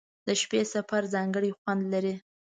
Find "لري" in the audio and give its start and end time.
1.93-2.13